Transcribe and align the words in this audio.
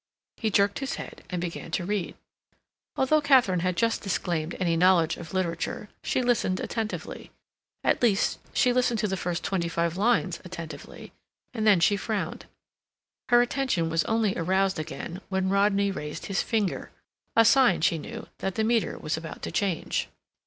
He 0.37 0.49
jerked 0.49 0.79
his 0.79 0.95
head 0.95 1.23
and 1.29 1.39
began 1.39 1.69
to 1.69 1.85
read. 1.85 2.15
Although 2.95 3.21
Katharine 3.21 3.59
had 3.59 3.77
just 3.77 4.01
disclaimed 4.01 4.55
any 4.59 4.75
knowledge 4.75 5.15
of 5.15 5.31
literature, 5.31 5.89
she 6.03 6.23
listened 6.23 6.59
attentively. 6.59 7.29
At 7.83 8.01
least, 8.01 8.39
she 8.51 8.73
listened 8.73 8.97
to 9.01 9.07
the 9.07 9.15
first 9.15 9.43
twenty 9.43 9.67
five 9.69 9.97
lines 9.97 10.39
attentively, 10.43 11.11
and 11.53 11.67
then 11.67 11.79
she 11.79 11.97
frowned. 11.97 12.47
Her 13.29 13.43
attention 13.43 13.91
was 13.91 14.03
only 14.05 14.35
aroused 14.35 14.79
again 14.79 15.21
when 15.29 15.49
Rodney 15.49 15.91
raised 15.91 16.25
his 16.25 16.41
finger—a 16.41 17.45
sign, 17.45 17.81
she 17.81 17.99
knew, 17.99 18.25
that 18.39 18.55
the 18.55 18.63
meter 18.63 18.97
was 18.97 19.17
about 19.17 19.43
to 19.43 19.51
change. 19.51 20.07